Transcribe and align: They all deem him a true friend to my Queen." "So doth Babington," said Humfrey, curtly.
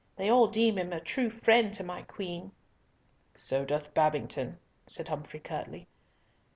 They 0.15 0.29
all 0.31 0.47
deem 0.47 0.79
him 0.79 0.91
a 0.93 0.99
true 0.99 1.29
friend 1.29 1.71
to 1.75 1.83
my 1.83 2.01
Queen." 2.01 2.51
"So 3.35 3.63
doth 3.65 3.93
Babington," 3.93 4.57
said 4.87 5.07
Humfrey, 5.07 5.41
curtly. 5.41 5.87